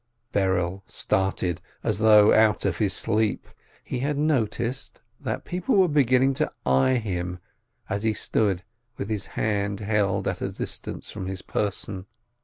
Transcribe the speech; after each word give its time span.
Berel 0.33 0.81
started, 0.87 1.61
as 1.83 1.99
though 1.99 2.33
out 2.33 2.65
of 2.65 2.79
his 2.79 2.91
sleep. 2.91 3.47
He 3.83 3.99
had 3.99 4.17
noticed 4.17 4.99
that 5.19 5.45
people 5.45 5.75
were 5.75 5.87
beginning 5.87 6.33
to 6.41 6.51
eye 6.65 6.95
him 6.95 7.37
as 7.87 8.01
he 8.01 8.15
stood 8.15 8.63
with 8.97 9.09
his 9.11 9.27
hand 9.37 9.79
held 9.79 10.27
at 10.27 10.41
a 10.41 10.49
distance 10.49 11.11
from 11.11 11.27
his 11.27 11.43
person. 11.43 12.07